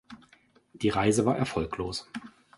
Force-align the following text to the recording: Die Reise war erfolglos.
Die 0.73 0.89
Reise 0.89 1.27
war 1.27 1.37
erfolglos. 1.37 2.09